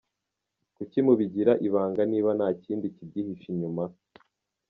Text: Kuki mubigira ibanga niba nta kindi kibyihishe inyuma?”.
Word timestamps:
Kuki 0.75 0.97
mubigira 1.05 1.53
ibanga 1.67 2.01
niba 2.11 2.29
nta 2.37 2.47
kindi 2.63 2.85
kibyihishe 2.95 3.47
inyuma?”. 3.53 3.83